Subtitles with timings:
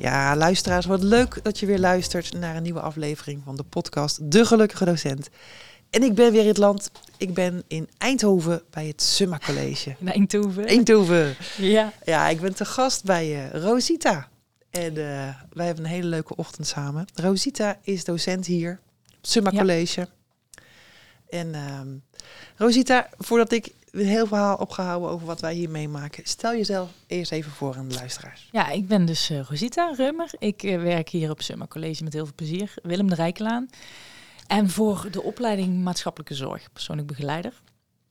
[0.00, 4.32] Ja, luisteraars, wat leuk dat je weer luistert naar een nieuwe aflevering van de podcast
[4.32, 5.28] De Gelukkige Docent.
[5.90, 6.90] En ik ben weer in het land.
[7.16, 9.96] Ik ben in Eindhoven bij het Summa College.
[9.98, 10.66] In Eindhoven.
[10.66, 11.36] Eindhoven.
[11.56, 11.92] Ja.
[12.04, 14.28] Ja, ik ben te gast bij uh, Rosita.
[14.70, 17.06] En uh, wij hebben een hele leuke ochtend samen.
[17.14, 18.80] Rosita is docent hier
[19.22, 19.58] Summa Ja.
[19.58, 20.08] College.
[21.28, 21.88] En ehm,
[22.56, 27.32] Rosita, voordat ik een heel verhaal opgehouden over wat wij hier meemaken, stel jezelf eerst
[27.32, 28.48] even voor aan de luisteraars.
[28.52, 30.30] ja, ik ben dus eh, Rosita Rummer.
[30.38, 32.74] Ik eh, werk hier op Summa College met heel veel plezier.
[32.82, 33.68] Willem de Rijkelaan.
[34.46, 37.52] En voor de opleiding maatschappelijke zorg, persoonlijk begeleider.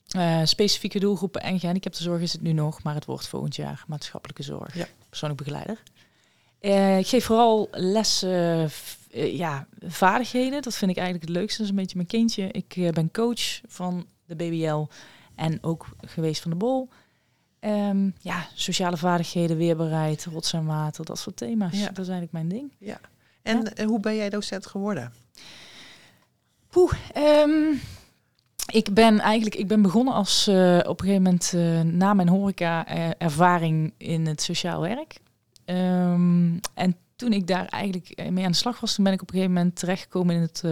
[0.07, 4.43] Eh, specifieke doelgroepen en gehandicaptenzorg is het nu nog, maar het wordt volgend jaar maatschappelijke
[4.43, 4.85] zorg, Ja.
[5.09, 5.83] persoonlijk begeleider.
[6.99, 8.69] Ik geef vooral lessen,
[9.11, 10.61] ja, vaardigheden.
[10.61, 11.57] Dat vind ik eigenlijk het leukste.
[11.57, 12.47] Dat is een beetje mijn kindje.
[12.51, 14.85] Ik ben coach van de BBL
[15.39, 16.89] en ook geweest van de BOL.
[17.59, 21.73] Ehm, ja, sociale vaardigheden, weerbaarheid, rots en water, dat soort thema's.
[21.73, 21.85] Ja.
[21.85, 22.71] Dat is eigenlijk mijn ding.
[22.77, 22.99] Ja.
[23.41, 25.13] En eh, hoe ben jij docent geworden?
[26.67, 27.73] Poeh, ehm,
[28.71, 32.29] ik ben eigenlijk ik ben begonnen als eh, op een gegeven moment eh, na mijn
[32.29, 32.87] horeca
[33.17, 35.19] ervaring in het sociaal werk.
[35.65, 39.27] Ehm, en toen ik daar eigenlijk mee aan de slag was, toen ben ik op
[39.27, 40.63] een gegeven moment terechtgekomen in het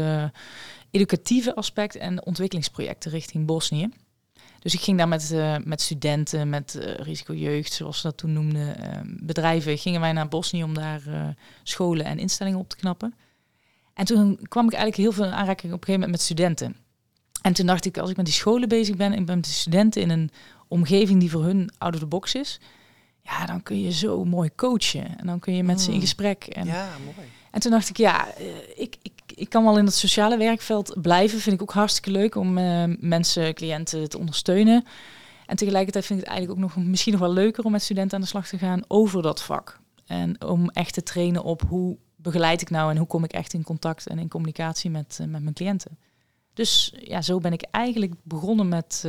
[0.91, 3.89] educatieve aspect en ontwikkelingsprojecten richting Bosnië.
[4.67, 8.33] Dus ik ging daar met, eh, met studenten, met eh, risicojeugd, zoals ze dat toen
[8.33, 11.27] noemden, eh, bedrijven, gingen wij naar Bosnië om daar eh,
[11.63, 13.13] scholen en instellingen op te knappen.
[13.93, 16.75] En toen kwam ik eigenlijk heel veel in aanraking op een gegeven moment met studenten.
[17.41, 19.45] En toen dacht ik, als ik met die scholen bezig ben en ik ben met
[19.45, 20.31] de studenten in een
[20.67, 22.59] omgeving die voor hun out of the box is,
[23.21, 25.17] ja, dan kun je zo mooi coachen.
[25.17, 26.01] En dan kun je met ze in Mm.
[26.01, 26.43] gesprek.
[26.43, 27.27] En, Ja, mooi.
[27.57, 28.45] En toen dacht ik, ja, eh,
[28.75, 31.39] ik, ik, ik kan wel in het sociale werkveld blijven.
[31.39, 34.85] Vind ik ook hartstikke leuk om eh, mensen, cliënten te ondersteunen.
[35.45, 38.15] En tegelijkertijd vind ik het eigenlijk ook nog misschien nog wel leuker om met studenten
[38.17, 39.79] aan de slag te gaan over dat vak.
[40.05, 43.53] En om echt te trainen op hoe begeleid ik nou en hoe kom ik echt
[43.53, 45.97] in contact en in communicatie met, eh, met mijn cliënten.
[46.53, 48.99] Dus ja, zo ben ik eigenlijk begonnen met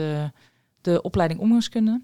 [0.81, 2.01] de opleiding omgangskunde.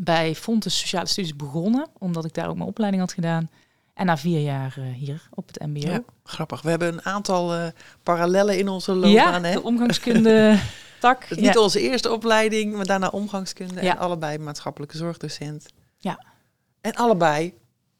[0.00, 3.50] Bij Fontes Sociale Studies begonnen, omdat ik daar ook mijn opleiding had gedaan.
[3.94, 5.90] En na vier jaar eh, hier op het MBO.
[5.90, 6.62] Ja, grappig.
[6.62, 7.66] We hebben een aantal eh,
[8.02, 9.44] parallellen in onze Ja, loopbaan.
[9.44, 9.52] hè?
[9.52, 10.58] de omgangskunde
[11.00, 11.30] tak.
[11.30, 11.60] Niet ja.
[11.60, 13.82] onze eerste opleiding, maar daarna omgangskunde.
[13.82, 13.90] Ja.
[13.92, 15.66] En allebei maatschappelijke zorgdocent.
[15.98, 16.24] Ja.
[16.80, 17.54] En allebei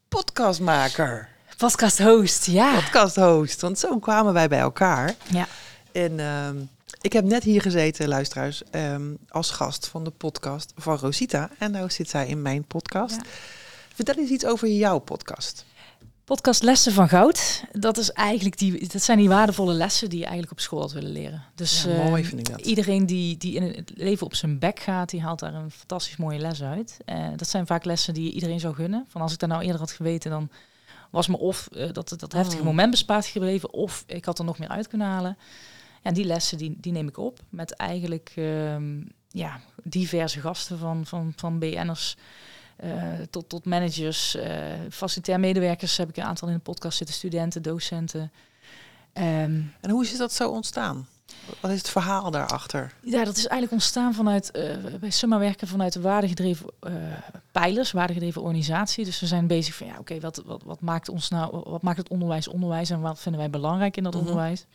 [0.08, 2.74] podcastmaker, Podcast host, ja.
[2.74, 3.60] podcasthost.
[3.60, 5.14] Want zo kwamen wij bij elkaar.
[5.32, 5.46] Ja.
[5.92, 6.56] En ehm,
[7.00, 11.50] ik heb net hier gezeten, luisteraars, ehm, als gast van de podcast van Rosita.
[11.58, 13.14] En nou zit zij in mijn podcast.
[13.16, 13.22] Ja.
[13.94, 15.64] Vertel eens iets over jouw podcast.
[16.30, 17.64] Podcast Lessen van Goud.
[17.72, 20.92] Dat, is eigenlijk die, dat zijn die waardevolle lessen die je eigenlijk op school had
[20.92, 21.44] willen leren.
[21.54, 22.66] Dus Ja, mooi eh, vind ik dat.
[22.66, 26.16] iedereen die, die in het leven op zijn bek gaat, die haalt daar een fantastisch
[26.16, 26.96] mooie les uit.
[27.04, 29.04] Eh, dat zijn vaak lessen die je iedereen zou gunnen.
[29.08, 30.50] Van als ik daar nou eerder had geweten, dan
[31.10, 32.66] was me of eh, dat, dat heftige Mm.
[32.66, 35.38] moment bespaard gebleven, of ik had er nog meer uit kunnen halen.
[36.02, 41.06] En die lessen die, die neem ik op met eigenlijk ehm, ja, diverse gasten van,
[41.06, 42.16] van, van BN'ers
[43.30, 44.54] tot, tot managers, eh
[44.90, 48.32] facilitair medewerkers heb ik een aantal in de podcast zitten, studenten, docenten.
[49.12, 51.06] Ehm, En hoe is dat zo ontstaan?
[51.60, 52.94] Wat is het verhaal daarachter?
[53.02, 56.92] ja, dat is eigenlijk ontstaan vanuit, eh bij Summa werken vanuit de waardegedreven eh
[57.52, 59.04] pijlers, waardegedreven organisatie.
[59.04, 61.98] Dus we zijn bezig van, ja, oké, wat, wat, wat maakt ons nou, wat maakt
[61.98, 64.22] het onderwijs onderwijs en wat vinden wij belangrijk in dat Mhm.
[64.22, 64.66] onderwijs?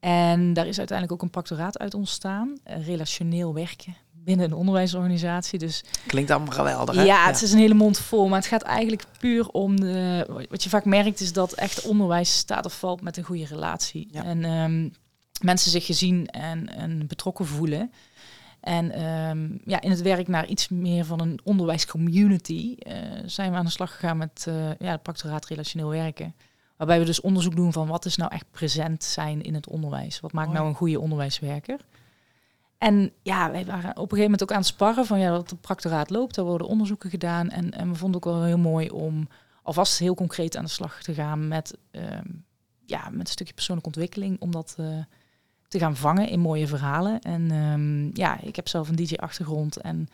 [0.00, 5.58] En daar is uiteindelijk ook een pactoraat uit ontstaan, eh, relationeel werken binnen een onderwijsorganisatie.
[5.58, 7.02] Dus Klinkt allemaal geweldig, hè?
[7.02, 10.26] ja, het is een hele mond vol, maar het gaat eigenlijk puur om de.
[10.48, 14.08] Wat je vaak merkt is dat echt onderwijs staat of valt met een goede relatie.
[14.10, 14.24] Ja.
[14.24, 14.88] En ehm,
[15.40, 17.90] mensen zich gezien en, en betrokken voelen.
[18.60, 22.94] En ehm, ja, in het werk naar iets meer van een onderwijscommunity eh,
[23.26, 26.34] zijn we aan de slag gegaan met eh ja, het pactoraat relationeel werken.
[26.76, 30.20] Waarbij we dus onderzoek doen van wat is nou echt present zijn in het onderwijs.
[30.20, 30.58] Wat maakt Mooi.
[30.58, 31.80] nou een goede onderwijswerker?
[32.78, 35.50] En ja, wij waren op een gegeven moment ook aan het sparren van ja, dat
[35.50, 36.34] het practoraat loopt.
[36.34, 37.50] Daar worden onderzoeken gedaan.
[37.50, 39.28] En, en we vonden het ook wel heel mooi om
[39.62, 42.28] alvast heel concreet aan de slag te gaan met, ehm,
[42.84, 44.40] ja, met een stukje persoonlijke ontwikkeling.
[44.40, 44.98] Om dat eh,
[45.68, 47.20] te gaan vangen in mooie verhalen.
[47.20, 50.08] En ehm, ja, ik heb zelf een DJ-achtergrond en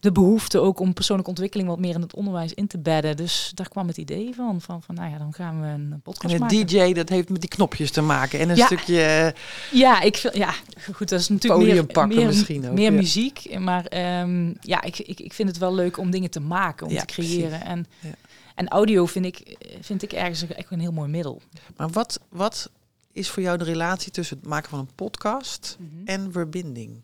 [0.00, 3.16] de behoefte ook om persoonlijke ontwikkeling wat meer in het onderwijs in te bedden.
[3.16, 6.34] Dus daar kwam het idee van, van, van nou ja, dan gaan we een podcast
[6.34, 6.66] en maken.
[6.66, 8.66] DJ, dat heeft met die knopjes te maken en een Ja.
[8.66, 9.02] stukje...
[9.02, 9.32] eh,
[9.78, 10.54] Ja, ik vind, ja,
[10.92, 12.96] goed, dat is natuurlijk meer, pakken meer, misschien ook, meer ja.
[12.96, 13.58] muziek.
[13.58, 16.92] Maar ehm, ja, ik, ik, ik vind het wel leuk om dingen te maken, om
[16.92, 17.48] Ja, te creëren.
[17.48, 17.66] precies.
[17.66, 18.10] En, Ja.
[18.54, 21.42] en audio vind ik, vind ik ergens echt een heel mooi middel.
[21.76, 22.70] Maar wat, wat
[23.16, 27.02] is voor jou de relatie tussen het maken van een podcast en verbinding?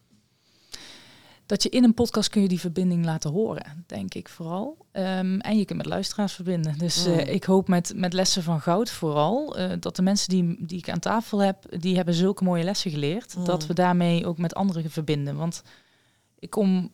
[1.47, 4.76] Dat je in een podcast kun je die verbinding laten horen, denk ik vooral.
[4.93, 6.79] Ehm, en je kunt met luisteraars verbinden.
[6.79, 7.19] Dus eh, Mm.
[7.19, 10.91] ik hoop met, met lessen van goud vooral eh, dat de mensen die, die ik
[10.91, 13.37] aan tafel heb, die hebben zulke mooie lessen geleerd.
[13.37, 13.44] Mm.
[13.44, 15.37] Dat we daarmee ook met anderen verbinden.
[15.37, 15.62] Want
[16.38, 16.93] ik kom,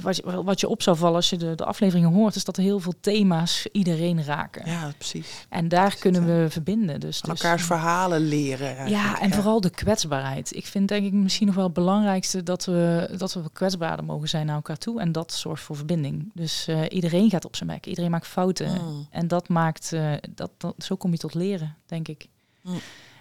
[0.00, 2.56] wat je, wat je op zou vallen als je de, de afleveringen hoort, is dat
[2.56, 4.70] er heel veel thema's iedereen raken.
[4.70, 5.46] Ja, precies.
[5.48, 7.00] En daar kunnen we verbinden.
[7.00, 8.88] Dus, dus- elkaars verhalen leren.
[8.88, 10.56] ja, en vooral de kwetsbaarheid.
[10.56, 14.28] Ik vind denk ik misschien nog wel het belangrijkste dat we, dat we kwetsbaarder mogen
[14.28, 15.00] zijn naar elkaar toe.
[15.00, 16.30] En dat zorgt voor verbinding.
[16.34, 17.86] Dus eh, iedereen gaat op zijn bek.
[17.86, 18.70] Iedereen maakt fouten.
[18.70, 19.06] Mm.
[19.10, 22.26] En dat maakt, eh, dat, dat, zo kom je tot leren, denk ik.
[22.62, 22.78] Mm.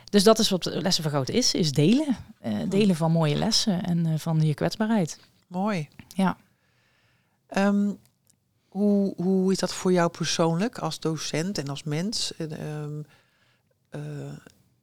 [0.10, 2.18] Dus dat is wat lessen goud is, is delen.
[2.40, 5.20] Eh, delen van mooie lessen en van je kwetsbaarheid.
[5.48, 5.88] Mooi.
[6.08, 6.38] Ja.
[7.54, 7.92] Ehm,
[8.68, 12.34] hoe, hoe is dat voor jou persoonlijk als docent en als mens?
[12.38, 13.02] En, ehm,
[13.90, 14.34] eh,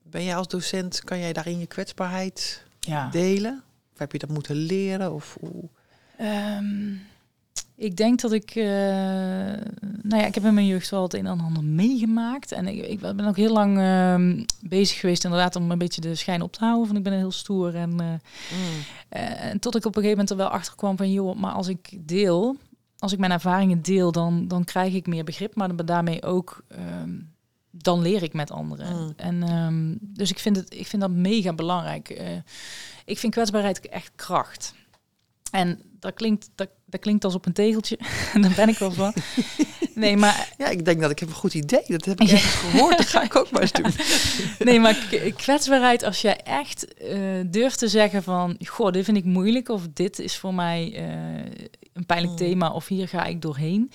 [0.03, 3.09] ben jij als docent, kan jij daarin je kwetsbaarheid Ja.
[3.09, 3.63] delen?
[3.93, 5.13] Of heb je dat moeten leren?
[5.13, 5.69] Of hoe?
[6.17, 6.93] Ehm,
[7.81, 8.65] ik denk dat ik, eh,
[10.01, 12.51] nou ja, ik heb in mijn jeugd wel het een en ander meegemaakt.
[12.51, 16.15] En ik, ik ben ook heel lang ehm, bezig geweest inderdaad om een beetje de
[16.15, 16.87] schijn op te houden.
[16.87, 17.75] Van ik ben heel stoer.
[17.75, 18.13] En, eh,
[19.09, 21.51] eh, en tot ik op een gegeven moment er wel achter kwam van, joh, maar
[21.51, 22.55] als ik deel,
[22.99, 25.55] als ik mijn ervaringen deel, dan, dan krijg ik meer begrip.
[25.55, 27.09] Maar dan daarmee ook, ehm,
[27.71, 29.03] dan leer ik met anderen.
[29.03, 29.13] Mm.
[29.15, 29.39] En
[29.99, 32.21] dus dus ik vind, het, ik vind dat mega belangrijk.
[33.05, 34.73] Ik vind kwetsbaarheid echt kracht.
[35.51, 37.99] En dat klinkt, dat, dat klinkt als op een tegeltje.
[38.33, 39.13] En daar ben ik wel van.
[39.95, 41.83] Nee, maar, Ja, ik denk dat ik heb een goed idee.
[41.87, 42.97] Dat heb ik ergens gehoord.
[42.97, 43.93] Dat ga ik ook maar eens doen.
[44.59, 44.97] nee, maar
[45.35, 48.55] kwetsbaarheid, als jij echt eh, durft te zeggen van...
[48.67, 52.37] Goh, dit vind ik moeilijk of dit is voor mij eh, een pijnlijk Mm.
[52.37, 53.91] thema of hier ga ik doorheen.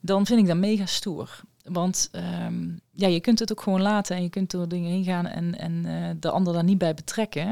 [0.00, 1.40] Dan vind ik dat mega stoer.
[1.64, 5.04] Want ehm, ja, je kunt het ook gewoon laten en je kunt door dingen heen
[5.04, 7.46] gaan en, en eh, de ander daar niet bij betrekken.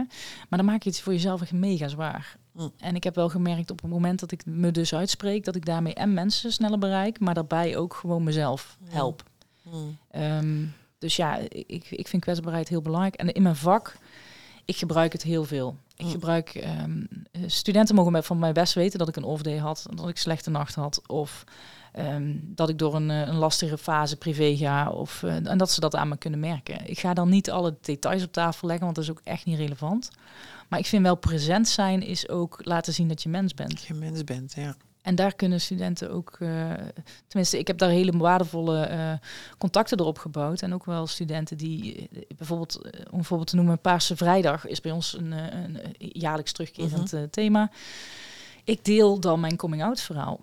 [0.49, 2.37] Maar dan maak je het voor jezelf echt mega zwaar.
[2.56, 2.73] Mm.
[2.79, 5.64] En ik heb wel gemerkt op het moment dat ik me dus uitspreek, dat ik
[5.64, 8.87] daarmee en mensen sneller bereik, maar daarbij ook gewoon mezelf Mm.
[8.91, 9.23] help.
[9.62, 9.99] Mm.
[10.11, 10.64] Ehm,
[10.99, 13.14] dus ja, ik, ik vind kwetsbaarheid heel belangrijk.
[13.14, 13.97] En in mijn vak,
[14.64, 15.76] ik gebruik het heel veel.
[15.97, 19.87] Ik gebruik, ehm, eh, studenten mogen van mij best weten dat ik een off-day had,
[19.94, 21.44] dat ik slechte nacht had, of
[21.96, 25.70] ehm, dat ik door een, eh, een lastige fase privé ga, of, eh, en dat
[25.70, 26.87] ze dat aan me kunnen merken.
[26.87, 29.58] Ik ga dan niet alle details op tafel leggen, want dat is ook echt niet
[29.58, 30.10] relevant.
[30.69, 33.70] Maar ik vind wel present zijn is ook laten zien dat je mens bent.
[33.70, 34.76] Dat je mens bent, ja.
[35.02, 36.72] En daar kunnen studenten ook, eh,
[37.26, 39.20] tenminste, ik heb daar hele waardevolle
[39.58, 40.62] contacten erop gebouwd.
[40.62, 44.92] En ook wel studenten die, bijvoorbeeld, om een voorbeeld te noemen, Paarse Vrijdag is bij
[44.92, 47.70] ons een, een, jaarlijks terugkerend eh, thema.
[48.64, 50.40] Ik deel dan mijn coming-out verhaal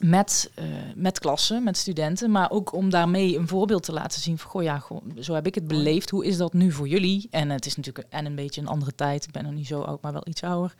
[0.00, 0.64] met, eh,
[0.94, 4.62] met klassen, met studenten, maar ook om daarmee een voorbeeld te laten zien van, goh
[4.62, 6.10] ja, goh, zo heb ik het beleefd.
[6.10, 7.28] Hoe is dat nu voor jullie?
[7.30, 9.24] En het is natuurlijk en een beetje een andere tijd.
[9.24, 10.74] Ik ben nog niet zo oud, maar wel iets ouder.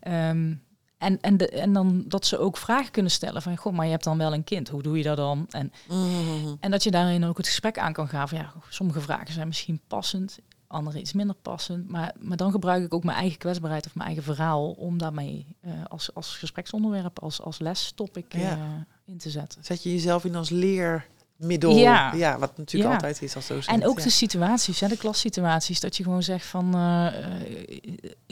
[0.00, 0.54] Ehm,
[0.98, 3.90] en, en, de, en dan dat ze ook vragen kunnen stellen van, goh, maar je
[3.90, 4.68] hebt dan wel een kind.
[4.68, 5.46] Hoe doe je dat dan?
[5.50, 6.56] En, Mm.
[6.60, 9.46] en dat je daarin ook het gesprek aan kan gaan van, ja, sommige vragen zijn
[9.46, 11.88] misschien passend, andere iets minder passend.
[11.88, 15.46] Maar, maar dan gebruik ik ook mijn eigen kwetsbaarheid of mijn eigen verhaal om daarmee
[15.60, 18.50] eh, als, als gespreksonderwerp, als, als lestopic Ja.
[18.50, 18.58] eh,
[19.06, 19.64] in te zetten.
[19.64, 21.76] Zet je jezelf in als leermiddel.
[21.76, 22.12] Ja.
[22.12, 22.94] ja wat natuurlijk Ja.
[22.96, 23.80] altijd is als docent.
[23.82, 27.06] En ook de situaties, hè, de klassituaties, dat je gewoon zegt van, eh,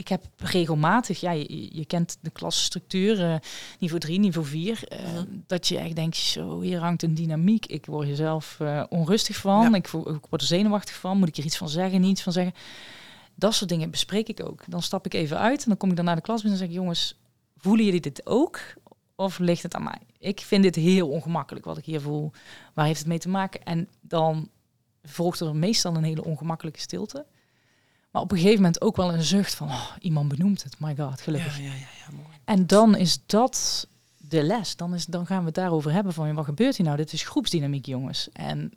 [0.07, 3.35] ik heb regelmatig, ja, je, je kent de klasstructuur, eh,
[3.79, 5.25] niveau 3, niveau 4, eh, Mhm.
[5.47, 9.35] dat je echt denkt, zo, hier hangt een dynamiek, ik word er zelf eh, onrustig
[9.37, 9.75] van, Ja.
[9.75, 12.53] ik, word er zenuwachtig van, moet ik er iets van zeggen, niets van zeggen.
[13.35, 14.63] Dat soort dingen bespreek ik ook.
[14.67, 16.65] Dan stap ik even uit en dan kom ik dan naar de klas binnen en
[16.65, 17.19] zeg ik, jongens,
[17.57, 18.59] voelen jullie dit ook?
[19.15, 19.99] Of ligt het aan mij?
[20.19, 22.31] Ik vind dit heel ongemakkelijk wat ik hier voel.
[22.73, 23.63] Waar heeft het mee te maken?
[23.63, 24.49] En dan
[25.03, 27.25] volgt er meestal een hele ongemakkelijke stilte.
[28.17, 30.95] Maar op een gegeven moment ook wel een zucht van, oh, iemand benoemt het, my
[30.95, 31.57] god, gelukkig.
[31.57, 32.35] Ja, ja, ja, ja, mooi.
[32.45, 34.75] En dan is dat de les.
[34.75, 36.97] Dan, is, dan gaan we het daarover hebben van, wat gebeurt hier nou?
[36.97, 38.29] Dit is groepsdynamiek, jongens.
[38.33, 38.73] En,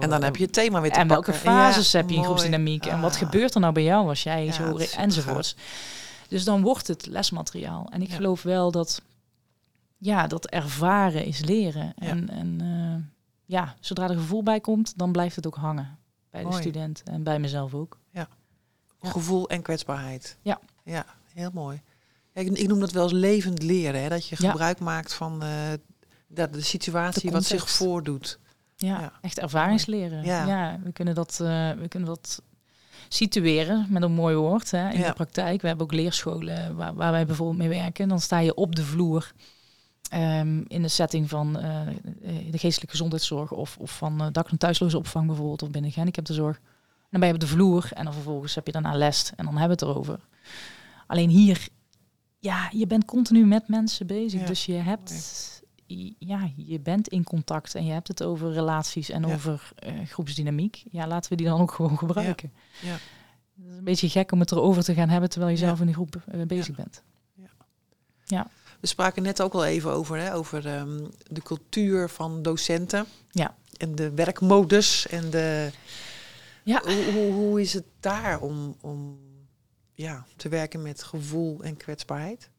[0.00, 1.50] En dan heb je het thema weer te en welke pakken.
[1.50, 2.86] fases heb je in groepsdynamiek?
[2.86, 3.18] En wat Ah.
[3.18, 4.76] gebeurt er nou bij jou als jij zo...
[4.96, 5.56] enzovoorts.
[6.28, 7.86] Dus dan wordt het lesmateriaal.
[7.90, 9.02] En ik geloof wel dat...
[9.98, 11.94] Ja, dat ervaren is leren.
[11.96, 13.04] En, en eh,
[13.44, 15.98] ja, zodra er gevoel bij komt, dan blijft het ook hangen.
[16.30, 17.98] Bij de student en bij mezelf ook.
[18.10, 18.28] Ja.
[19.12, 20.36] Gevoel en kwetsbaarheid.
[20.42, 20.60] Ja.
[20.84, 21.80] Ja, heel mooi.
[22.34, 24.02] Ik, ik noem dat wel eens levend leren.
[24.02, 24.08] Hè?
[24.08, 25.50] Dat je gebruik maakt van eh,
[26.28, 28.38] dat de situatie De wat zich voordoet.
[28.76, 29.12] Ja, Ja.
[29.20, 30.24] echt ervaringsleren.
[30.24, 30.46] Ja.
[30.46, 32.42] Ja, we, kunnen dat, eh, we kunnen dat
[33.08, 35.06] situeren met een mooi woord hè, in Ja.
[35.06, 35.60] de praktijk.
[35.60, 38.08] We hebben ook leerscholen waar, waar wij bijvoorbeeld mee werken.
[38.08, 39.32] Dan sta je op de vloer
[40.10, 41.80] ehm, in de setting van eh,
[42.50, 46.56] de geestelijke gezondheidszorg of, of van eh, dak- en thuisloze opvang bijvoorbeeld of binnen gehandicaptenzorg.
[46.56, 46.62] En
[47.14, 49.56] dan ben je op de vloer en dan vervolgens heb je daarna les en dan
[49.56, 50.20] hebben we het erover.
[51.06, 51.68] Alleen hier,
[52.38, 54.40] ja, je bent continu met mensen bezig.
[54.40, 55.12] Ja, Dus je hebt,
[56.18, 59.34] ja, je bent in contact en je hebt het over relaties en Ja.
[59.34, 60.82] over eh, groepsdynamiek.
[60.90, 62.52] Ja, laten we die dan ook gewoon gebruiken.
[62.82, 62.92] Ja.
[62.92, 65.66] Het is een beetje gek om het erover te gaan hebben terwijl je Ja.
[65.66, 67.02] zelf in die groep eh, bezig bent.
[68.80, 73.06] We spraken net ook al even over, hè, over ehm, de cultuur van docenten.
[73.30, 73.54] Ja.
[73.76, 75.06] En de werkmodus.
[75.06, 75.70] En de,
[76.64, 76.80] Ja.
[76.84, 79.18] hoe, hoe, hoe is het daar om, om
[79.94, 82.50] ja, te werken met gevoel en kwetsbaarheid?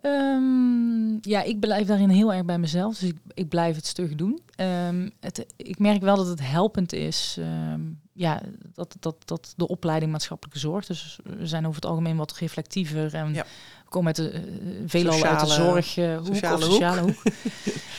[0.00, 2.98] Ehm, ja, ik blijf daarin heel erg bij mezelf.
[2.98, 4.40] Dus ik, ik blijf het stug doen.
[4.54, 7.36] Ehm, het, ik merk wel dat het helpend is.
[7.38, 7.80] ehm,
[8.12, 8.42] ja,
[8.72, 10.86] dat, dat, dat de opleiding maatschappelijke zorg.
[10.86, 13.14] Dus we zijn over het algemeen wat reflectiever.
[13.14, 13.46] En Ja.
[13.92, 14.40] Komen uit de, eh,
[14.86, 17.22] veelal uit de zorg, eh, hoek sociale of sociale hoek.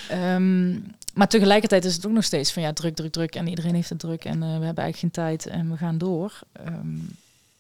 [0.10, 0.80] Ehm,
[1.14, 3.36] maar tegelijkertijd is het ook nog steeds van ja, druk, druk, druk.
[3.36, 4.26] En iedereen heeft het druk.
[4.26, 6.40] En eh, we hebben eigenlijk geen tijd en we gaan door.
[6.52, 6.98] Ehm,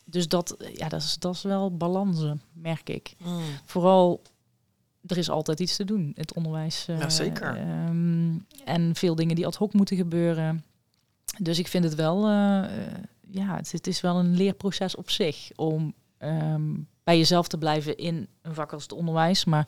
[0.06, 3.14] dus dat, ja, dat, is, dat is wel balansen, merk ik
[3.66, 4.22] vooral,
[5.08, 6.86] er is altijd iets te doen het onderwijs.
[6.88, 7.58] eh, Ja, zeker.
[7.58, 8.32] ehm,
[8.66, 10.64] en veel dingen die ad hoc moeten gebeuren.
[11.38, 12.94] Dus ik vind het wel, eh, eh,
[13.30, 16.64] ja, het, het is wel een leerproces op zich om ehm,
[17.04, 19.68] bij jezelf te blijven in een vak als het onderwijs, maar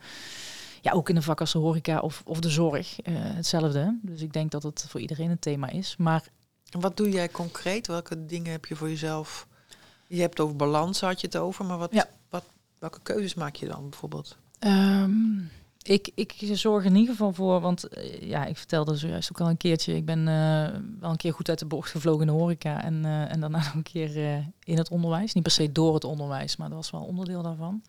[0.81, 3.99] ja, ook in een vak als de horeca of, of de zorg, eh, hetzelfde.
[4.01, 5.95] Dus ik denk dat het voor iedereen een thema is.
[5.97, 6.23] Maar
[6.79, 7.87] wat doe jij concreet?
[7.87, 9.47] Welke dingen heb je voor jezelf?
[10.07, 11.65] Je hebt over balans, had je het over.
[11.65, 12.09] Maar wat, Ja.
[12.29, 12.43] wat,
[12.79, 14.37] welke keuzes maak je dan bijvoorbeeld?
[14.59, 15.11] Ehm,
[15.87, 19.49] ik, ik zorg in ieder geval voor, want eh, ja, ik vertelde zojuist ook al
[19.49, 22.33] een keertje, ik ben eh, wel een keer goed uit de bocht gevlogen in de
[22.33, 24.17] horeca en, eh, en daarna nog een keer
[24.63, 25.33] in het onderwijs.
[25.33, 27.83] Niet per se door het onderwijs, maar dat was wel onderdeel daarvan.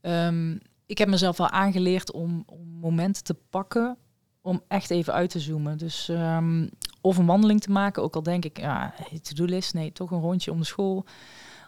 [0.00, 3.96] Ehm, ik heb mezelf wel aangeleerd om, om momenten te pakken
[4.40, 5.78] om echt even uit te zoomen.
[5.78, 6.68] Dus ehm,
[7.00, 10.50] of een wandeling te maken, ook al denk ik, ja, to-do-list, nee, toch een rondje
[10.50, 11.04] om de school.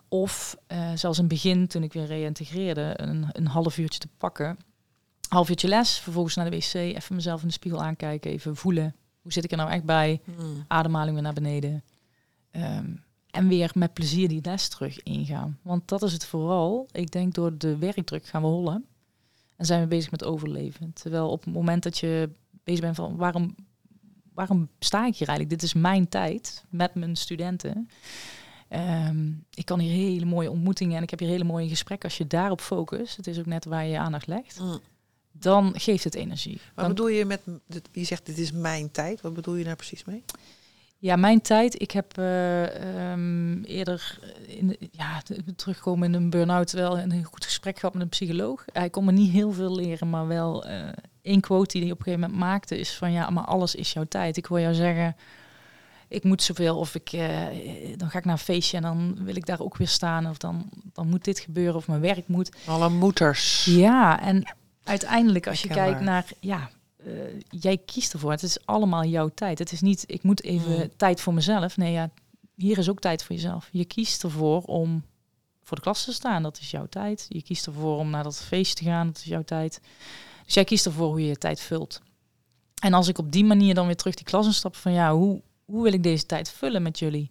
[0.08, 0.56] Of
[0.94, 4.58] zelfs in het begin, toen ik weer reïntegreerde, een, een half uurtje te pakken.
[5.28, 8.94] Half uurtje les, vervolgens naar de wc, even mezelf in de spiegel aankijken, even voelen.
[9.22, 10.20] Hoe zit ik er nou echt bij?
[10.68, 11.84] Ademhaling weer naar beneden.
[12.50, 12.86] Ehm,
[13.30, 15.58] en weer met plezier die les terug ingaan.
[15.62, 16.88] Want dat is het vooral.
[16.92, 18.84] Ik denk door de werkdruk gaan we hollen.
[19.56, 20.92] En zijn we bezig met overleven.
[20.92, 22.30] Terwijl op het moment dat je
[22.64, 23.54] bezig bent van waarom,
[24.34, 25.60] waarom sta ik hier eigenlijk?
[25.60, 27.88] Dit is mijn tijd met mijn studenten.
[28.68, 32.08] Ehm, ik kan hier hele mooie ontmoetingen en ik heb hier hele mooie gesprekken.
[32.08, 34.80] Als je daarop focust, het is ook net waar je je aandacht legt, Mm.
[35.38, 36.54] Dan geeft het energie.
[36.74, 37.40] Wat Dan- bedoel je met,
[37.92, 39.20] je zegt dit is mijn tijd.
[39.20, 40.24] Wat bedoel je daar precies mee?
[40.98, 41.80] Ja, mijn tijd.
[41.82, 45.22] Ik heb eh, ehm, eerder in, de- ja,
[45.56, 48.64] terugkomen in een burn-out wel een heel goed gesprek gehad met een psycholoog.
[48.72, 50.88] Hij kon me niet heel veel leren, maar wel eh
[51.22, 53.92] één quote die hij op een gegeven moment maakte is van ja, maar alles is
[53.92, 54.36] jouw tijd.
[54.36, 55.16] Ik wil jou zeggen,
[56.08, 57.46] ik moet zoveel of ik, eh,
[57.96, 60.36] dan ga ik naar een feestje en dan wil ik daar ook weer staan of
[60.38, 62.50] dan, dan moet dit gebeuren of mijn werk moet.
[62.66, 63.64] Alle moeders.
[63.64, 67.12] Ja, en uiteindelijk als je kijkt naar, ja, eh,
[67.48, 68.30] jij kiest ervoor.
[68.30, 69.58] Het is allemaal jouw tijd.
[69.58, 71.76] Het is niet, ik moet even tijd voor mezelf.
[71.76, 72.10] Nee, ja,
[72.54, 73.68] hier is ook tijd voor jezelf.
[73.72, 75.04] Je kiest ervoor om
[75.62, 76.42] voor de klas te staan.
[76.42, 77.26] Dat is jouw tijd.
[77.28, 79.06] Je kiest ervoor om naar dat feestje te gaan.
[79.06, 79.80] Dat is jouw tijd.
[80.44, 82.00] Dus jij kiest ervoor hoe je je tijd vult.
[82.80, 85.42] En als ik op die manier dan weer terug die klas instap van ja, hoe,
[85.64, 87.30] hoe wil ik deze tijd vullen met jullie?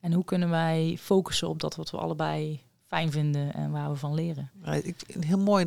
[0.00, 3.96] En hoe kunnen wij focussen op dat wat we allebei fijn vinden en waar we
[3.96, 4.50] van leren?
[4.82, 5.66] Ik, heel mooi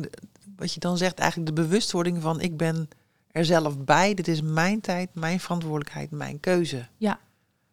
[0.56, 1.18] wat je dan zegt.
[1.18, 2.88] Eigenlijk de bewustwording van ik ben
[3.30, 4.14] er zelf bij.
[4.14, 6.86] Dit is mijn tijd, mijn verantwoordelijkheid, mijn keuze.
[6.96, 7.20] Ja.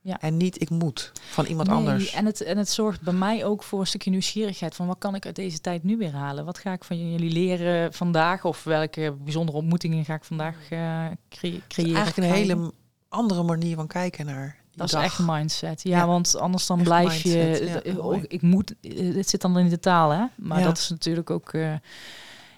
[0.01, 0.19] Ja.
[0.19, 2.13] En niet ik moet van iemand Nee, anders.
[2.13, 5.15] En het, en het zorgt bij mij ook voor een stukje nieuwsgierigheid van wat kan
[5.15, 6.45] ik uit deze tijd nu weer halen?
[6.45, 8.45] Wat ga ik van jullie leren vandaag?
[8.45, 11.95] Of welke bijzondere ontmoetingen ga ik vandaag eh, creëren?
[11.95, 12.73] eigenlijk een hele
[13.09, 15.81] andere manier van kijken naar Dat is echt mindset.
[15.83, 16.07] Ja, Ja.
[16.07, 17.81] want anders dan Echt blijf je.
[17.83, 18.73] ja, ook- ik moet.
[18.81, 20.25] eh, Dit zit dan in de taal, hè?
[20.35, 20.65] Maar Ja.
[20.65, 21.53] dat is natuurlijk ook.
[21.53, 21.73] eh,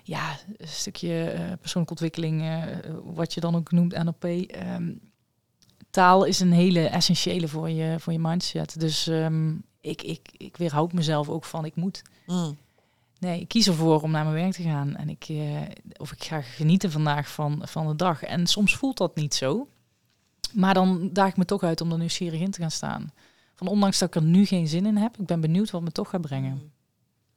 [0.04, 2.44] ja, een stukje eh, persoonlijke ontwikkeling,
[3.04, 4.24] wat je dan ook noemt NLP.
[4.24, 4.92] ehm,
[5.90, 8.80] taal is een hele essentiële voor je, voor je mindset.
[8.80, 12.02] Dus ehm, ik, ik, ik weerhoud mezelf ook van ik moet.
[12.26, 12.58] Mm.
[13.20, 14.96] Nee, ik kies ervoor om naar mijn werk te gaan.
[14.96, 15.28] En ik,
[15.98, 18.24] of ik ga genieten vandaag van, van de dag.
[18.24, 19.68] En soms voelt dat niet zo.
[20.54, 23.12] Maar dan daag ik me toch uit om er nieuwsgierig in te gaan staan.
[23.56, 25.92] Van ondanks dat ik er nu geen zin in heb, ik ben benieuwd wat me
[25.92, 26.72] toch gaat brengen.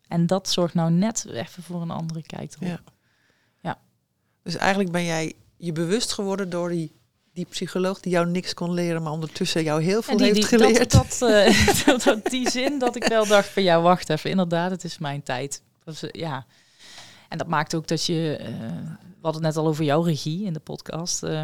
[0.09, 2.69] En dat zorgt nou net even voor een andere kijk erop.
[2.69, 2.81] Ja.
[3.61, 3.79] Ja.
[4.43, 6.93] Dus eigenlijk ben jij je bewust geworden door die,
[7.33, 10.45] die psycholoog die jou niks kon leren, maar ondertussen jou heel veel die, heeft die,
[10.59, 10.91] geleerd.
[10.91, 14.31] dat, dat, eh, dat, dat- die zin dat ik wel dacht van ja, wacht even,
[14.31, 15.63] inderdaad, het is mijn tijd.
[15.85, 16.47] Dat is, eh, ja.
[17.29, 18.49] En dat maakt ook dat je, eh,
[18.99, 21.23] we hadden het net al over jouw regie in de podcast.
[21.23, 21.43] eh,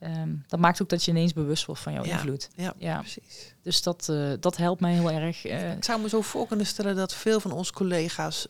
[0.00, 2.12] ehm, dat maakt ook dat je ineens bewust wordt van jouw Ja.
[2.12, 2.48] invloed.
[2.54, 3.54] ja, Ja, precies.
[3.62, 5.44] dus dat, eh, dat helpt mij heel erg.
[5.44, 8.46] eh, Ik zou me zo voor kunnen stellen dat veel van onze collega's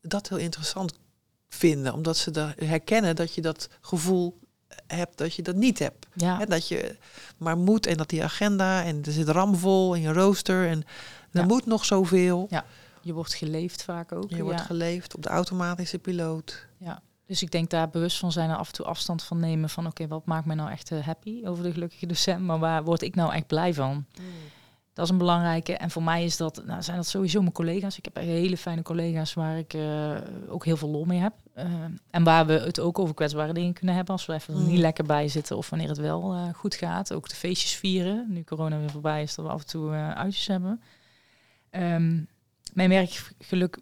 [0.00, 0.92] dat heel interessant
[1.48, 4.38] vinden, omdat ze herkennen dat je dat gevoel
[4.86, 6.06] hebt dat je dat niet hebt.
[6.14, 6.96] ja, dat je
[7.36, 10.78] maar moet en dat die agenda en er zit ramvol in je rooster en
[11.32, 11.46] er Ja.
[11.46, 12.48] moet nog zoveel.
[13.00, 14.30] je wordt geleefd vaak ook.
[14.30, 14.64] Je wordt ja.
[14.64, 16.66] geleefd op de automatische piloot.
[17.28, 19.86] Dus ik denk daar bewust van zijn en af en toe afstand van nemen van
[19.86, 23.02] oké, wat maakt mij nou echt eh, happy over de gelukkige docent, maar waar word
[23.02, 24.06] ik nou echt blij van?
[24.92, 25.76] Dat is een belangrijke.
[25.76, 27.98] En voor mij is dat, nou, zijn dat sowieso mijn collega's.
[27.98, 30.16] Ik heb hele fijne collega's waar ik eh,
[30.48, 31.32] ook heel veel lol mee heb.
[31.54, 31.64] Eh,
[32.10, 34.66] en waar we het ook over kwetsbare dingen kunnen hebben als we even er Mm.
[34.66, 37.12] niet lekker bij zitten of wanneer het wel goed gaat.
[37.12, 38.26] Ook de feestjes vieren.
[38.28, 40.82] Nu corona weer voorbij is, dat we af en toe uitjes hebben.
[41.70, 42.20] Ehm,
[42.72, 43.78] mijn werkgeluk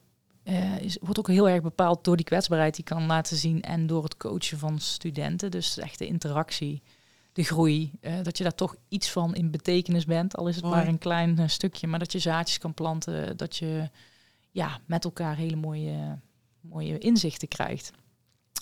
[0.46, 3.86] eh, is, wordt ook heel erg bepaald door die kwetsbaarheid die kan laten zien en
[3.86, 5.50] door het coachen van studenten.
[5.50, 6.82] Dus echt de interactie,
[7.32, 10.64] de groei, eh, dat je daar toch iets van in betekenis bent, al is het
[10.64, 10.76] Mooi.
[10.76, 13.90] maar een klein eh, stukje, maar dat je zaadjes kan planten, dat je
[14.50, 16.18] ja, met elkaar hele mooie,
[16.60, 17.92] mooie inzichten krijgt.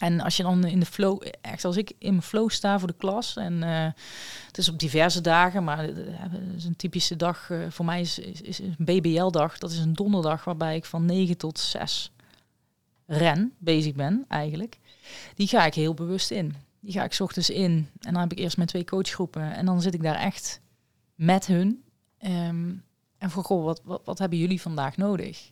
[0.05, 2.89] En als je dan in de flow, echt als ik in mijn flow sta voor
[2.89, 3.87] de klas, en eh,
[4.47, 5.97] het is op diverse dagen, maar het
[6.57, 9.59] is een typische dag eh, voor mij is, is, een BBL-dag.
[9.59, 12.13] Dat is een donderdag waarbij ik van 9 tot 6
[13.07, 14.79] ren bezig ben, eigenlijk.
[15.35, 16.55] Die ga ik heel bewust in.
[16.81, 19.83] Die ga ik ochtends in en dan heb ik eerst mijn twee coachgroepen en dan
[19.83, 20.61] zit ik daar echt
[21.15, 21.83] met hun.
[22.19, 22.73] Ehm,
[23.19, 25.51] en goh, wat, wat, wat hebben jullie vandaag nodig?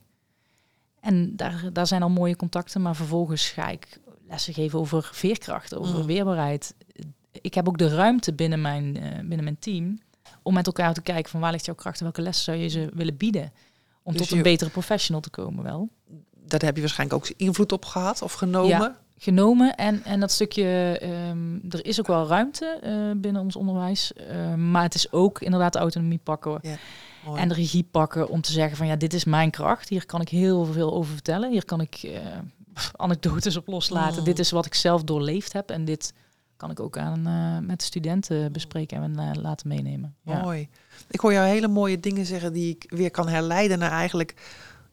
[1.01, 5.75] En daar, daar zijn al mooie contacten, maar vervolgens ga ik lessen geven over veerkracht,
[5.77, 6.07] over Mm.
[6.07, 6.75] weerbaarheid.
[7.41, 10.01] Ik heb ook de ruimte binnen mijn, eh, binnen mijn team
[10.43, 12.69] om met elkaar te kijken van waar ligt jouw kracht en welke lessen zou je
[12.69, 13.53] ze willen bieden.
[14.03, 15.89] Om Dus tot een betere professional te komen wel.
[16.47, 18.97] Daar heb je waarschijnlijk ook invloed op gehad of genomen.
[19.19, 24.13] Genomen en, en dat stukje, ehm, er is ook wel ruimte eh, binnen ons onderwijs.
[24.13, 26.61] eh, maar het is ook inderdaad de autonomie pakken
[27.25, 27.41] Mooi.
[27.41, 29.89] en de regie pakken om te zeggen van ja, dit is mijn kracht.
[29.89, 31.51] Hier kan ik heel veel over vertellen.
[31.51, 32.11] Hier kan ik
[32.97, 34.19] anekdotes op loslaten.
[34.19, 34.25] Mm.
[34.25, 36.13] Dit is wat ik zelf doorleefd heb en dit
[36.57, 40.17] kan ik ook aan eh, met de studenten bespreken en eh, laten meenemen.
[40.25, 40.41] Ja.
[40.41, 40.69] Mooi.
[41.09, 44.35] Ik hoor jou hele mooie dingen zeggen die ik weer kan herleiden naar eigenlijk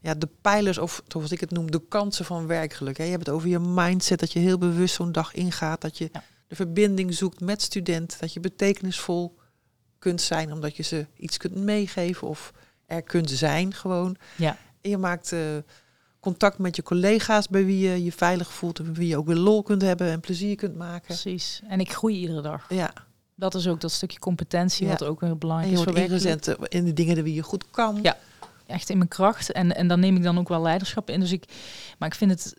[0.01, 2.97] ja, de pijlers of zoals ik het noem, de kansen van werkgeluk.
[2.97, 3.03] Hè.
[3.03, 6.09] Je hebt het over je mindset, dat je heel bewust zo'n dag ingaat, dat je
[6.11, 6.23] Ja.
[6.47, 9.37] de verbinding zoekt met student, dat je betekenisvol
[9.99, 12.53] kunt zijn omdat je ze iets kunt meegeven of
[12.85, 14.15] er kunt zijn gewoon.
[14.35, 14.57] Ja.
[14.81, 15.39] En je maakt eh,
[16.19, 19.25] contact met je collega's bij wie je je veilig voelt en bij wie je ook
[19.25, 21.05] weer lol kunt hebben en plezier kunt maken.
[21.05, 21.61] Precies.
[21.67, 22.65] En ik groei iedere dag.
[22.69, 22.93] Ja,
[23.35, 24.91] Dat is ook dat stukje competentie Ja.
[24.91, 26.35] wat ook heel en belangrijk je is voor wordt werkgeluk.
[26.45, 27.99] ingezet eh, in de dingen die je goed kan.
[28.01, 28.17] Ja.
[28.67, 29.51] echt in mijn kracht.
[29.51, 31.19] En, en dan neem ik dan ook wel leiderschap in.
[31.19, 31.43] Dus ik,
[31.97, 32.53] maar ik vind het,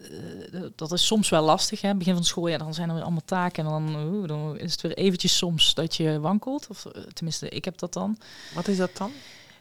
[0.52, 1.80] eh, dat is soms wel lastig.
[1.80, 1.94] Hè?
[1.94, 3.64] Begin van school, ja, dan zijn er weer allemaal taken.
[3.64, 6.66] En dan, oeh, dan is het weer eventjes soms dat je wankelt.
[6.70, 8.18] Of eh, tenminste, ik heb dat dan.
[8.54, 9.10] Wat is dat dan?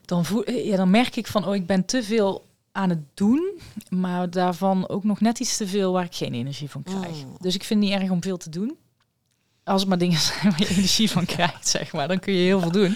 [0.06, 3.60] Dan, voel, ja, dan merk ik van, oh, ik ben te veel aan het doen.
[3.90, 7.24] Maar daarvan ook nog net iets te veel waar ik geen energie van krijg.
[7.26, 7.36] Mm.
[7.40, 8.78] Dus ik vind het niet erg om veel te doen.
[9.64, 12.08] Als het maar dingen zijn waar je energie van krijgt, zeg maar.
[12.08, 12.90] Dan kun je heel veel doen.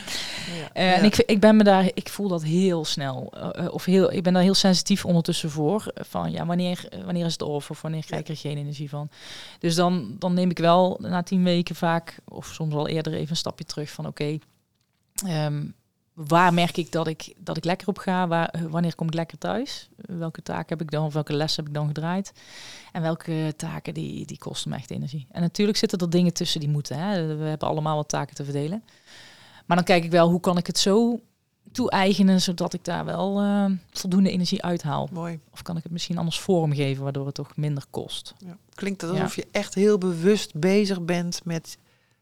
[0.60, 0.70] Ja.
[0.74, 3.34] Eh, En ik, ik ben me daar, ik voel dat heel snel.
[3.36, 5.92] eh, eh, of heel, ik ben daar heel sensitief ondertussen voor.
[5.96, 9.10] Van ja, wanneer, wanneer is het off of wanneer krijg ik er geen energie van.
[9.60, 13.30] Dus dan, dan neem ik wel na tien weken vaak, of soms al eerder, even
[13.30, 14.38] een stapje terug van oké.
[15.26, 15.66] ehm,
[16.14, 18.28] waar merk ik dat ik, dat ik lekker op ga?
[18.28, 19.90] Waar, wanneer kom ik lekker thuis?
[19.96, 21.06] Welke taken heb ik dan?
[21.06, 22.34] Of welke lessen heb ik dan gedraaid?
[22.92, 25.28] En welke taken die, die kosten me echt energie?
[25.32, 26.98] En natuurlijk zitten er dingen tussen die moeten.
[26.98, 27.36] Hè?
[27.38, 28.84] We hebben allemaal wat taken te verdelen.
[29.66, 31.20] Maar dan kijk ik wel, hoe kan ik het zo
[31.72, 35.10] toe-eigenen, zodat ik daar wel eh, voldoende energie uithaal.
[35.12, 35.40] Mooi.
[35.52, 38.34] Of kan ik het misschien anders vormgeven, waardoor het toch minder kost.
[38.38, 38.58] Ja.
[38.74, 39.18] Klinkt het Ja.
[39.18, 41.78] alsof je echt heel bewust bezig bent met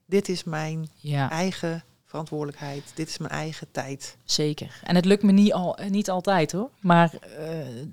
[0.05, 4.17] dit is mijn Ja, eigen verantwoordelijkheid, dit is mijn eigen tijd.
[4.23, 4.79] zeker.
[4.83, 6.69] En het lukt me niet, al, eh, niet altijd hoor.
[6.79, 7.47] Maar eh,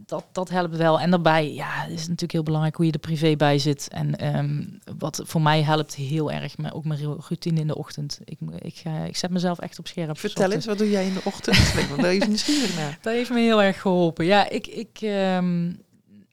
[0.06, 1.00] dat, dat helpt wel.
[1.00, 3.88] En daarbij ja, is het natuurlijk heel belangrijk hoe je er privé bij zit.
[3.88, 4.64] En ehm,
[4.98, 8.20] wat voor mij helpt heel erg, maar ook mijn routine in de ochtend.
[8.24, 10.18] Ik, ik, ga, ik zet mezelf echt op scherp.
[10.18, 11.56] Vertel eens, wat doe jij in de ochtend?
[11.78, 12.98] Ik ben daar even nieuwsgierig naar.
[13.00, 14.24] Dat heeft me heel erg geholpen.
[14.24, 15.72] Ja, ik, ik, ehm,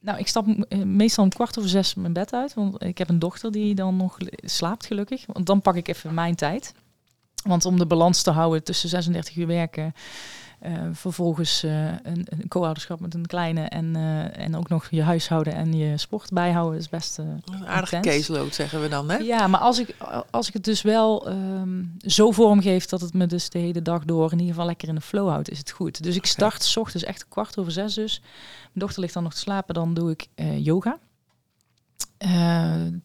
[0.00, 2.54] nou, ik stap eh, meestal om kwart over zes mijn bed uit.
[2.54, 5.24] Want ik heb een dochter die dan nog slaapt, gelukkig.
[5.26, 6.74] Want dan pak ik even mijn tijd.
[7.46, 9.94] Want om de balans te houden tussen 36 uur werken,
[10.66, 15.02] uh, vervolgens uh, een, een co-ouderschap met een kleine en, uh, en ook nog je
[15.02, 19.16] huishouden en je sport bijhouden is best een aardige caseload zeggen we dan, hè?
[19.16, 19.94] Ja, maar als ik,
[20.30, 24.04] als ik het dus wel um, zo vormgeef dat het me dus de hele dag
[24.04, 26.02] door in ieder geval lekker in de flow houdt, is het goed.
[26.02, 28.20] Dus ik start s ochtends echt kwart over zes dus.
[28.20, 30.26] Mijn dochter ligt dan nog te slapen, dan doe ik
[30.58, 30.98] yoga.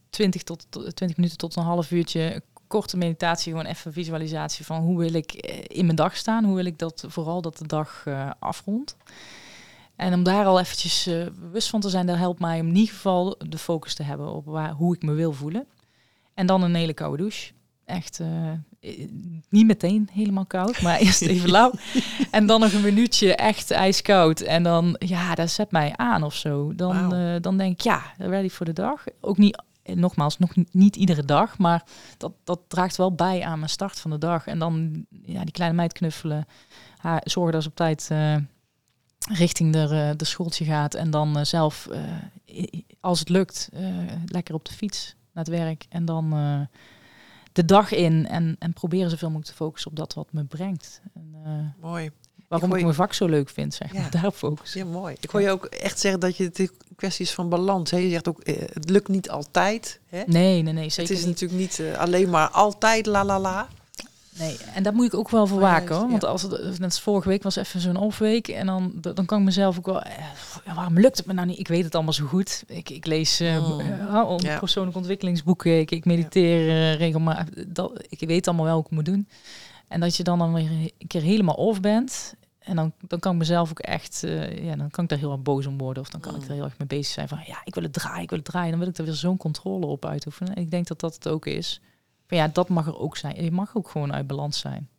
[0.10, 4.98] 20 tot 20 minuten tot een half uurtje korte meditatie, gewoon even visualisatie van hoe
[4.98, 8.04] wil ik eh, in mijn dag staan, hoe wil ik dat vooral dat de dag
[8.08, 8.96] uh, afrondt.
[9.96, 12.76] En om daar al eventjes uh, bewust van te zijn, dat helpt mij om in
[12.76, 15.66] ieder geval de focus te hebben op waar, hoe ik me wil voelen.
[16.34, 17.52] En dan een hele koude douche.
[17.86, 18.52] Echt uh,
[19.50, 21.72] niet meteen helemaal koud, maar eerst even lauw.
[22.32, 24.42] En dan nog een minuutje echt ijskoud.
[24.42, 26.76] En dan, ja, dat zet mij aan of zo.
[26.76, 27.44] Dan, wow.
[27.44, 29.04] dan denk ik, ja, ready voor de dag.
[29.22, 31.84] Ook niet nogmaals, nog niet iedere dag, maar
[32.18, 34.48] dat, dat draagt wel bij aan mijn start van de dag.
[34.48, 36.46] En dan ja, die kleine meid knuffelen,
[36.98, 38.36] haar, zorgen dat ze op tijd uh,
[39.30, 40.94] richting de, uh, de schooltje gaat.
[40.94, 41.88] En dan uh, zelf,
[43.00, 43.70] als het lukt,
[44.26, 45.86] lekker op de fiets naar het werk.
[45.90, 46.30] En dan
[47.52, 51.02] de dag in en, en proberen zoveel mogelijk te focussen op dat wat me brengt.
[51.14, 52.12] En, Mooi.
[52.52, 54.02] Waarom ik, ik, mijn vak zo leuk vind, zeg maar.
[54.02, 54.10] Ja.
[54.10, 54.80] Daarop focussen.
[54.80, 55.16] Ja, mooi.
[55.20, 57.92] Ik hoor je ook echt zeggen dat je het kwestie is van balans.
[57.92, 57.98] Hè?
[57.98, 60.00] Je zegt ook, eh, het lukt niet altijd.
[60.10, 60.24] Hè?
[60.26, 60.90] Nee, nee, nee.
[60.90, 63.68] Zeker het is natuurlijk niet uh, alleen maar altijd la la la.
[64.38, 66.10] Nee, en daar moet ik ook wel voor waken hoor.
[66.10, 68.48] Want als het, net als vorige week was even zo'n off-week.
[68.48, 70.02] En dan, dan kan ik mezelf ook wel.
[70.02, 70.14] Eh,
[70.76, 71.60] waarom lukt het me nou niet?
[71.60, 72.64] Ik weet het allemaal zo goed.
[72.68, 73.70] Ik, ik lees uh,
[74.14, 74.40] oh.
[74.40, 74.60] ja.
[74.60, 75.80] persoonlijke ontwikkelingsboeken.
[75.80, 77.66] Ik, ik mediteer uh, regelmatig.
[77.68, 79.28] Dat, ik weet allemaal wel hoe ik moet doen.
[79.88, 82.34] En dat je dan, dan weer een keer helemaal off bent.
[82.62, 85.32] En dan, dan kan ik mezelf ook echt, uh, ja, dan kan ik daar heel
[85.32, 86.04] erg boos om worden.
[86.04, 86.48] Of dan kan ik mm.
[86.48, 88.48] er heel erg mee bezig zijn van, ja, ik wil het draaien, ik wil het
[88.48, 88.70] draaien.
[88.70, 90.56] Dan wil ik er weer zo'n controle op uitoefenen.
[90.56, 91.82] En ik denk dat dat het ook is.
[92.28, 93.44] Maar ja, dat mag er ook zijn.
[93.44, 94.90] Je mag ook gewoon uit balans zijn.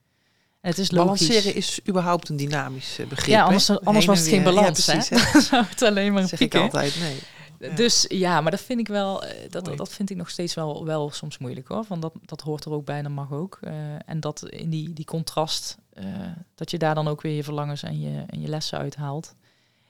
[0.61, 1.27] En het is logisch.
[1.27, 3.29] Balanceren is überhaupt een dynamisch uh, begrip.
[3.29, 4.87] Ja, anders, anders was het geen balans.
[4.87, 5.41] Ja, precies, hè?
[5.41, 7.19] zou het alleen maar zeg ik altijd, nee.
[7.75, 10.85] Dus ja, maar dat vind ik wel, eh, dat, dat vind ik nog steeds wel,
[10.85, 11.85] wel soms moeilijk hoor.
[11.85, 13.59] Van dat, dat hoort er ook bij, dat mag ook.
[13.61, 13.73] Uh,
[14.07, 16.05] en dat in die, die contrast, uh,
[16.55, 19.35] dat je daar dan ook weer je verlangens en je, en je lessen uithaalt.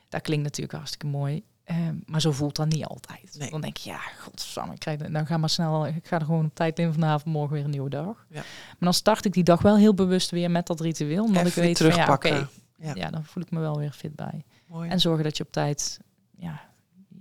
[0.09, 1.43] Dat klinkt natuurlijk hartstikke mooi.
[1.67, 3.35] Uh, maar zo voelt dat niet altijd.
[3.39, 3.51] Nee.
[3.51, 6.45] Dan denk je, ja, godsamme, ik krijg, dan ga maar snel, ik ga er gewoon
[6.45, 8.27] op tijd in vanavond, morgen weer een nieuwe dag.
[8.29, 8.41] Ja.
[8.41, 11.25] Maar dan start ik die dag wel heel bewust weer met dat ritueel.
[11.25, 12.95] Omdat Even ik weet van, ja, oké, ja.
[12.95, 13.11] ja.
[13.11, 14.45] dan voel ik me wel weer fit bij.
[14.67, 14.91] Mooi.
[14.91, 16.01] En zorgen dat je op tijd,
[16.37, 16.61] ja,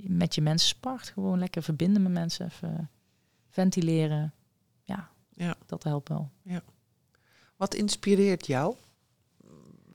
[0.07, 1.09] met je mensen spart.
[1.09, 2.89] Gewoon lekker verbinden met mensen, even
[3.49, 4.33] ventileren.
[4.83, 5.55] Ja, ja.
[5.65, 6.29] dat helpt wel.
[6.41, 6.63] Ja.
[7.55, 8.75] Wat inspireert jou?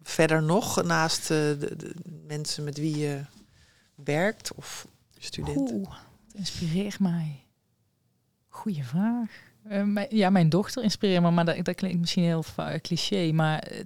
[0.02, 1.94] Verder nog, naast uh, de, de,
[2.26, 3.24] mensen met wie je
[3.94, 4.86] werkt of
[5.18, 5.74] studenten?
[5.74, 7.44] Oeh, het inspireert mij.
[8.48, 9.30] Goeie vraag.
[9.70, 12.44] Uh, mijn, ja, mijn dochter inspireert me, maar dat, dat klinkt misschien heel
[12.80, 13.32] cliché.
[13.32, 13.80] Maar uh,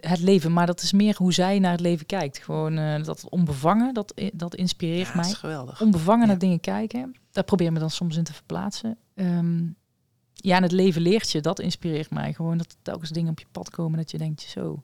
[0.00, 2.38] het leven, maar dat is meer hoe zij naar het leven kijkt.
[2.38, 5.22] Gewoon uh, dat onbevangen, dat, dat inspireert mij.
[5.22, 5.80] Dat is geweldig.
[5.80, 6.26] Onbevangen ja.
[6.26, 8.98] naar dingen kijken, daar probeer me dan soms in te verplaatsen.
[9.14, 9.76] Um,
[10.32, 12.32] ja, en het leven leert je, dat inspireert mij.
[12.32, 14.82] Gewoon dat telkens dingen op je pad komen dat je denkt, zo,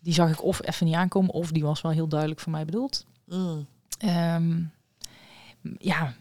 [0.00, 2.64] die zag ik of even niet aankomen, of die was wel heel duidelijk voor mij
[2.64, 3.06] bedoeld.
[3.26, 3.66] Mm.
[4.04, 4.72] Um,
[5.78, 6.14] ja,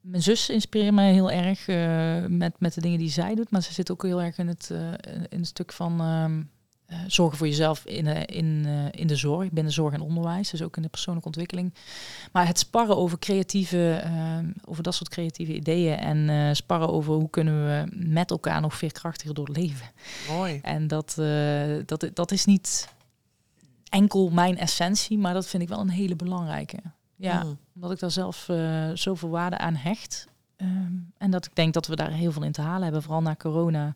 [0.00, 3.50] mijn zus inspireert mij heel erg uh, met, met de dingen die zij doet.
[3.50, 4.92] Maar ze zit ook heel erg in het, uh,
[5.28, 6.50] in het stuk van um,
[7.06, 9.48] zorgen voor jezelf in, in, in de zorg.
[9.52, 11.74] De zorg en onderwijs, dus ook in de persoonlijke ontwikkeling.
[12.32, 15.96] Maar het sparren over creatieve, ehm, over dat soort creatieve ideeën.
[15.96, 19.86] En sparren over hoe kunnen we met elkaar nog veerkrachtiger door het leven.
[20.28, 20.58] Mooi.
[20.62, 21.14] En dat,
[21.86, 22.88] dat, dat is niet
[23.88, 26.78] enkel mijn essentie, maar dat vind ik wel een hele belangrijke.
[27.24, 27.58] Ja, mm.
[27.74, 30.28] omdat ik daar zelf uh, zoveel waarde aan hecht.
[30.56, 33.02] Um, en dat ik denk dat we daar heel veel in te halen hebben.
[33.02, 33.94] Vooral na corona.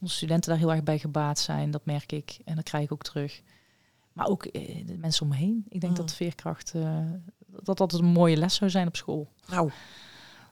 [0.00, 1.70] Onze studenten daar heel erg bij gebaat zijn.
[1.70, 2.38] Dat merk ik.
[2.44, 3.42] En dat krijg ik ook terug.
[4.12, 5.64] Maar ook uh, de mensen om me heen.
[5.68, 5.98] Ik denk mm.
[5.98, 6.72] dat veerkracht...
[6.76, 6.98] Uh,
[7.62, 9.28] dat dat een mooie les zou zijn op school.
[9.48, 9.70] Nou,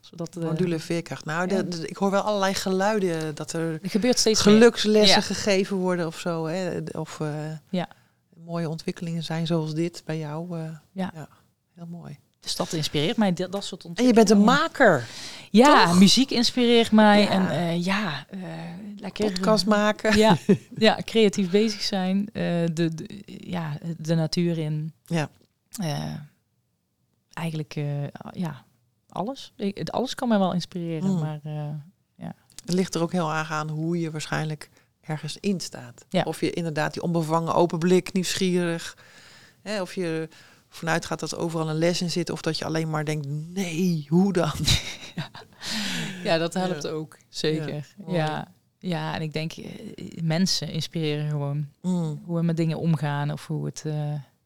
[0.01, 1.25] zodat module veerkracht.
[1.25, 5.27] Nou, de, de, ik hoor wel allerlei geluiden dat er, er gebeurt steeds gelukslessen ja.
[5.27, 6.47] gegeven worden of zo.
[6.47, 6.79] Hè?
[6.93, 7.29] Of uh,
[7.69, 7.89] ja.
[8.45, 10.59] mooie ontwikkelingen zijn zoals dit bij jou.
[10.59, 11.29] Uh, ja.
[11.77, 12.19] Heel mooi.
[12.41, 15.07] Dus dat inspireert mij, dat, dat soort En je bent een maker.
[15.51, 17.21] Ja, muziek inspireert mij.
[17.21, 17.29] Ja.
[17.29, 18.43] En uh, ja, uh,
[18.97, 19.33] lekker.
[19.33, 20.19] Podcast maken.
[20.19, 20.37] Ja,
[20.77, 22.19] ja creatief bezig zijn.
[22.19, 24.93] Uh, de, de, ja, de natuur in.
[25.07, 25.31] Ja.
[27.33, 27.75] eigenlijk,
[28.31, 28.65] ja,
[29.09, 29.53] alles.
[29.57, 31.19] Ik, alles kan mij wel inspireren, mm.
[31.19, 31.41] maar
[32.17, 32.35] ja.
[32.65, 36.05] Het ligt er ook heel erg aan hoe je waarschijnlijk ergens in staat.
[36.09, 36.23] Ja.
[36.23, 38.97] Of je inderdaad die onbevangen open blik, nieuwsgierig.
[39.63, 40.29] Hè, of je
[40.69, 42.31] vanuit gaat dat overal een les in zit.
[42.31, 44.53] Of dat je alleen maar denkt, nee, hoe dan?
[45.17, 45.31] ja,
[46.23, 47.95] ja dat helpt ook, zeker.
[48.07, 48.49] Ja,
[48.79, 49.53] Ja, en ik denk
[50.23, 51.69] mensen inspireren gewoon.
[51.83, 52.23] Mm.
[52.25, 53.85] Hoe we met dingen omgaan of hoe het...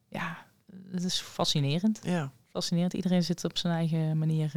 [0.08, 0.46] ja,
[0.90, 2.00] het is fascinerend.
[2.02, 2.32] Ja.
[2.48, 2.94] Fascinerend.
[2.94, 4.52] Iedereen zit op zijn eigen manier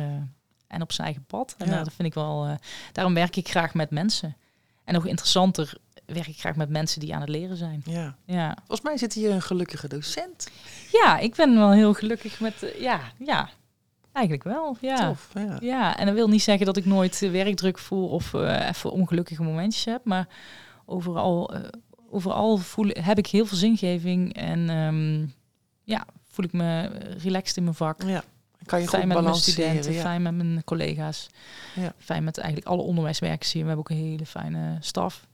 [0.67, 1.55] en op zijn eigen pad.
[1.57, 2.57] En dat vind ik wel...
[2.91, 4.35] daarom werk ik graag met mensen.
[4.83, 5.77] En nog interessanter
[6.13, 7.81] werk ik graag met mensen die aan het leren zijn.
[7.85, 8.15] Ja.
[8.25, 8.55] ja.
[8.57, 10.47] Volgens mij zit hier een gelukkige docent.
[10.91, 12.63] Ja, ik ben wel heel gelukkig met...
[12.63, 13.49] Uh, ja, ja.
[14.11, 15.07] Eigenlijk wel, ja.
[15.07, 15.57] Tof, ja.
[15.59, 15.97] ja.
[15.97, 19.43] En dat wil niet zeggen dat ik nooit uh, werkdruk voel of uh, even ongelukkige
[19.43, 20.05] momentjes heb.
[20.05, 20.27] Maar
[20.85, 21.53] overal,
[22.09, 24.33] overal voel, heb ik heel veel zingeving.
[24.35, 25.33] En um,
[25.83, 26.87] ja, voel ik me
[27.23, 28.03] relaxed in mijn vak.
[28.03, 28.23] Ja.
[28.65, 30.01] Kan je fijn goed met mijn studenten, ja.
[30.01, 31.29] fijn met mijn collega's.
[31.75, 31.93] Ja.
[31.97, 33.61] Fijn met eigenlijk alle onderwijswerkers hier.
[33.61, 35.27] We hebben ook een hele fijne staf.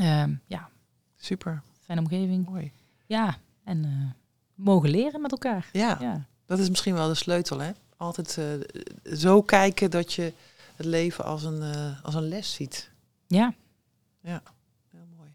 [0.00, 0.68] Um, ja.
[1.16, 1.62] Super.
[1.84, 2.46] Fijne omgeving.
[2.46, 2.72] Mooi.
[3.06, 4.10] Ja, en uh,
[4.54, 5.68] mogen leren met elkaar.
[5.72, 7.70] Ja, ja, dat is misschien wel de sleutel, hè?
[7.96, 10.32] Altijd uh, zo kijken dat je
[10.76, 12.90] het leven als een, uh, als een les ziet.
[13.26, 13.54] Ja.
[14.20, 14.42] Ja,
[14.90, 15.30] heel mooi.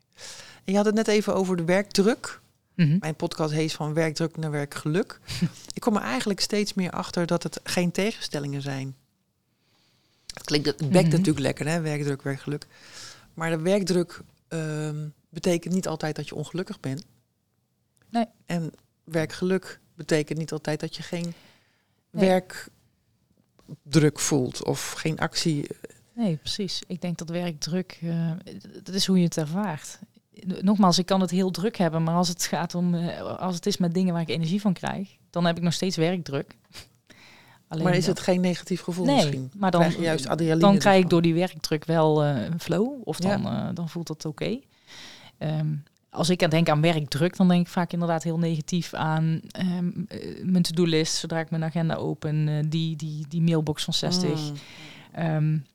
[0.64, 2.42] En je had het net even over de werkdruk.
[2.76, 2.98] Mm -hmm.
[3.00, 5.20] Mijn podcast heet van werkdruk naar werkgeluk.
[5.74, 8.96] ik kom er eigenlijk steeds meer achter dat het geen tegenstellingen zijn.
[10.34, 11.10] Het klinkt, het bekt mm -hmm.
[11.10, 11.82] natuurlijk lekker, hè?
[11.82, 12.68] Werkdruk, werkgeluk.
[13.34, 14.22] Maar de werkdruk
[14.54, 17.06] um, betekent niet altijd dat je ongelukkig bent.
[18.10, 18.26] Nee.
[18.46, 18.72] En
[19.04, 21.34] werkgeluk betekent niet altijd dat je geen
[22.10, 22.30] Nee.
[22.30, 25.68] werkdruk voelt of geen actie.
[26.16, 26.82] Nee, precies.
[26.88, 28.32] Ik denk dat werkdruk, uh,
[28.84, 30.00] dat is hoe je het ervaart.
[30.44, 33.66] Nogmaals, ik kan het heel druk hebben, maar als het gaat om, uh, als het
[33.66, 36.56] is met dingen waar ik energie van krijg, dan heb ik nog steeds werkdruk.
[37.74, 39.52] Alleen maar is het geen negatief gevoel nee, misschien?
[39.58, 42.60] maar dan, Krijg je juist adrenaline dan krijg ik door die werkdruk wel uh, een
[42.60, 43.68] flow, of dan, Ja.
[43.68, 44.44] uh, dan voelt dat oké.
[44.44, 45.60] Okay.
[45.60, 49.42] Um, als ik aan denk aan werkdruk, dan denk ik vaak inderdaad heel negatief aan
[49.60, 51.16] um, uh, mijn to-do-list.
[51.16, 54.40] Zodra ik mijn agenda open, uh, die, die, die mailbox van 60.
[54.40, 54.56] Mm.
[55.26, 55.66] Um,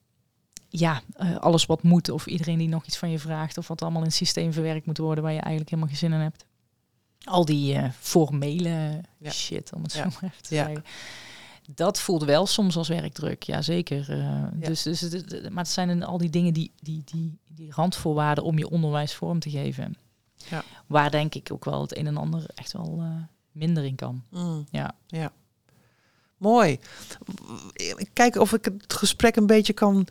[0.68, 1.00] ja,
[1.38, 3.58] alles wat moet of iedereen die nog iets van je vraagt...
[3.58, 5.24] of wat allemaal in het systeem verwerkt moet worden...
[5.24, 6.44] waar je eigenlijk helemaal geen zin in hebt.
[7.24, 9.30] Al die formele Ja.
[9.30, 10.02] shit, om het Ja.
[10.02, 10.64] zo maar even te Ja.
[10.64, 10.84] zeggen.
[11.74, 14.10] Dat voelt wel soms als werkdruk, ja zeker.
[14.10, 14.16] Uh,
[14.60, 14.66] Ja.
[14.66, 18.44] dus, dus, maar het zijn al die dingen, die, die, die, die randvoorwaarden...
[18.44, 19.96] om je onderwijs vorm te geven.
[20.34, 20.64] Ja.
[20.86, 24.22] Waar denk ik ook wel het een en ander echt wel uh, minder in kan.
[24.30, 24.66] Mm.
[24.70, 24.94] Ja.
[25.06, 25.32] ja.
[26.36, 26.78] Mooi.
[28.12, 30.06] Kijk of ik het gesprek een beetje kan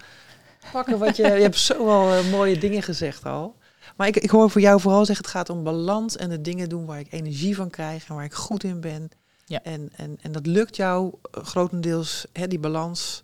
[0.71, 0.99] pakken.
[0.99, 3.55] Want je, je hebt zo wel eh, mooie dingen gezegd al.
[3.95, 6.69] Maar ik, ik hoor voor jou vooral zeggen, het gaat om balans en de dingen
[6.69, 9.09] doen waar ik energie van krijg en waar ik goed in ben.
[9.49, 9.63] Ja.
[9.63, 13.23] En, en, en dat lukt jou eh, grotendeels, hè, die balans.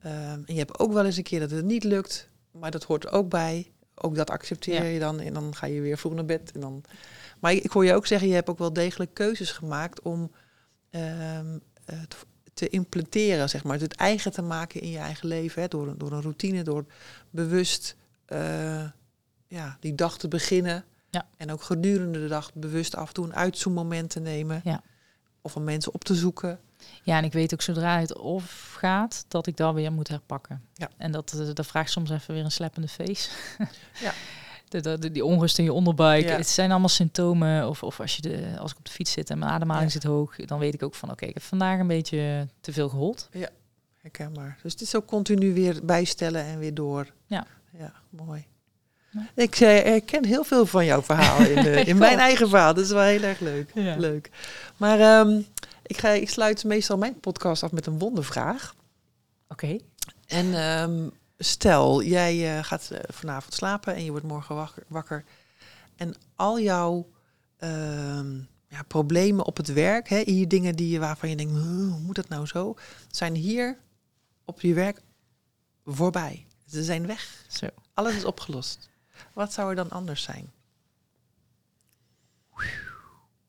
[0.00, 0.14] Ehm,
[0.46, 3.04] en je hebt ook wel eens een keer dat het niet lukt, maar dat hoort
[3.04, 3.70] er ook bij.
[3.94, 4.88] Ook dat accepteer Ja.
[4.88, 6.52] je dan en dan ga je weer vroeg naar bed.
[6.52, 6.84] En dan...
[7.40, 10.30] Maar ik, ik hoor je ook zeggen, je hebt ook wel degelijk keuzes gemaakt om
[10.90, 12.16] ehm, het
[12.54, 13.80] te implementeren, zeg maar.
[13.80, 16.84] Het eigen te maken in je eigen leven, hè, door, een- door een routine, door
[17.30, 18.84] bewust eh,
[19.46, 20.84] ja, die dag te beginnen.
[21.10, 21.26] Ja.
[21.36, 24.60] En ook gedurende de dag bewust af en toe een uitzoommoment te nemen.
[24.64, 24.82] Ja.
[25.46, 26.58] Of om mensen op te zoeken.
[27.02, 30.62] Ja, en ik weet ook zodra het of gaat, dat ik dat weer moet herpakken.
[30.74, 30.88] Ja.
[30.96, 33.30] En dat, eh, dat vraagt soms even weer een sleppende face.
[34.00, 34.12] Ja.
[34.68, 36.24] De, die onrust in je onderbuik.
[36.24, 36.36] Ja.
[36.36, 37.68] Het zijn allemaal symptomen.
[37.68, 40.00] Of, of als, je de, als ik op de fiets zit en mijn ademhaling Ja.
[40.00, 42.88] zit hoog, dan weet ik ook van oké, ik heb vandaag een beetje te veel
[42.88, 43.28] gehold.
[44.00, 44.58] Herkenbaar.
[44.62, 47.12] Dus het is ook continu weer bijstellen en weer door.
[47.26, 47.46] Ja.
[47.78, 48.46] Ja, mooi.
[49.34, 52.74] Ik eh, herken heel veel van jouw verhaal in, eh, in mijn eigen verhaal.
[52.74, 53.70] Dat is wel heel erg leuk.
[53.74, 53.96] Ja.
[53.96, 54.30] leuk.
[54.76, 55.40] Maar ehm,
[55.86, 58.74] ik, ga, ik sluit meestal mijn podcast af met een wondervraag.
[59.48, 59.78] Oké.
[60.26, 64.82] En ehm, stel, jij eh, gaat eh, vanavond slapen en je wordt morgen wakker.
[64.88, 65.24] wakker
[65.96, 67.08] en al jouw
[67.56, 68.34] ehm,
[68.68, 72.00] ja, problemen op het werk, hè, hier dingen die je, waarvan je denkt, "Huh, hoe
[72.00, 72.74] moet dat nou zo,
[73.10, 73.78] zijn hier
[74.44, 75.00] op je werk
[75.84, 76.46] voorbij.
[76.66, 77.44] Ze zijn weg.
[77.48, 77.66] Zo.
[77.94, 78.88] Alles is opgelost.
[79.34, 80.50] Wat zou er dan anders zijn?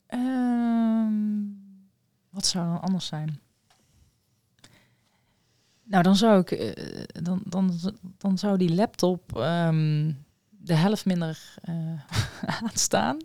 [0.08, 1.14] Ehm,
[2.30, 3.40] wat zou dan anders zijn?
[5.84, 7.80] Nou, dan zou ik, eh, dan, dan,
[8.18, 10.12] dan zou die laptop ehm,
[10.50, 12.02] de helft minder eh,
[12.64, 13.18] aanstaan,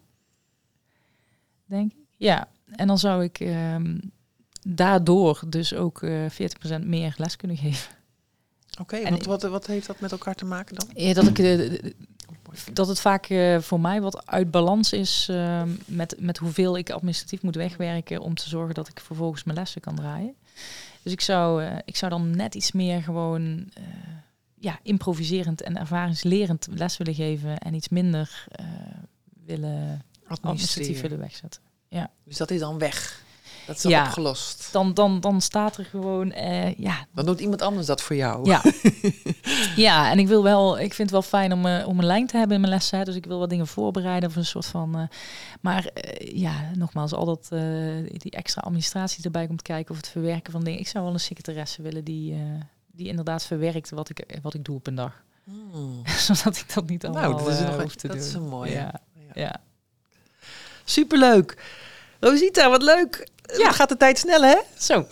[1.65, 1.99] denk ik.
[2.17, 3.99] Ja, en dan zou ik ehm,
[4.69, 7.93] daardoor dus ook eh 40% meer les kunnen geven.
[8.81, 10.89] Oké, En- wat, wat, wat heeft dat met elkaar te maken dan?
[10.95, 11.95] Ja, dat ik de-
[12.73, 16.91] dat het vaak eh, voor mij wat uit balans is ehm, met, met hoeveel ik
[16.91, 20.35] administratief moet wegwerken om te zorgen dat ik vervolgens mijn lessen kan draaien.
[21.03, 23.85] Dus ik zou, eh, ik zou dan net iets meer gewoon eh,
[24.55, 28.67] ja, improviserend en ervaringslerend les willen geven en iets minder eh,
[29.45, 31.63] willen administratief willen wegzetten.
[32.25, 33.25] Dus dat is dan weg.
[33.67, 34.69] Dat is ja, opgelost.
[34.73, 37.07] Dan, dan, dan staat er gewoon, uh, ja.
[37.15, 38.49] Dan doet iemand anders dat voor jou.
[38.49, 38.63] Ja,
[39.87, 42.27] ja en ik wil wel, ik vind het wel fijn om, uh, om een lijn
[42.27, 43.05] te hebben in mijn lessen.
[43.05, 44.99] Dus ik wil wat dingen voorbereiden of een soort van.
[44.99, 45.03] Uh,
[45.61, 47.49] maar ja, nogmaals, al dat
[48.17, 50.81] die extra administratie erbij komt kijken of het verwerken van dingen.
[50.81, 52.37] Ik zou wel een secretaresse willen die,
[52.93, 55.23] die inderdaad verwerkt wat ik, wat ik doe op een dag.
[55.45, 56.03] Hmm.
[56.27, 58.21] Zodat ik dat niet allemaal nou, dat is nog hoef te dat doen.
[58.21, 58.73] Dat is een mooie.
[58.73, 59.01] Ja,
[59.35, 59.61] ja.
[60.85, 61.57] Superleuk.
[62.21, 63.29] Rosita, wat leuk.
[63.57, 63.73] Ja.
[63.73, 64.57] gaat de tijd snel, hè?
[64.79, 65.07] Zo.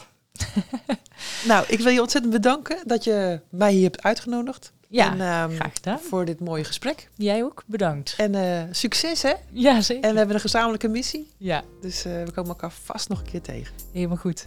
[1.49, 4.73] nou, ik wil je ontzettend bedanken dat je mij hier hebt uitgenodigd.
[4.89, 5.99] Ja, en, um, graag gedaan.
[5.99, 7.09] Voor dit mooie gesprek.
[7.15, 8.15] Jij ook, bedankt.
[8.17, 9.33] En uh, succes, hè?
[9.51, 10.05] Ja, zeker.
[10.05, 11.31] En we hebben een gezamenlijke missie.
[11.37, 11.63] Ja.
[11.81, 13.75] Dus uh, we komen elkaar vast nog een keer tegen.
[13.93, 14.47] Helemaal goed.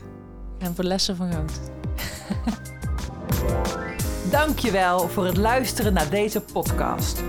[0.59, 1.51] En voor lessen van goud.
[4.31, 7.23] Dankjewel voor het luisteren naar deze podcast.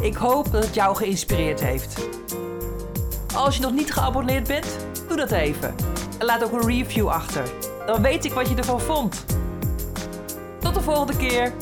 [0.00, 2.08] Ik hoop dat het jou geïnspireerd heeft.
[3.34, 4.66] Als je nog niet geabonneerd bent,
[5.08, 5.74] doe dat even.
[6.18, 7.42] En laat ook een review achter.
[7.86, 9.24] Dan weet ik wat je ervan vond.
[10.60, 11.52] Tot de volgende keer.